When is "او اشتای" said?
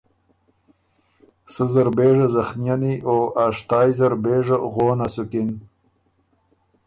3.07-3.89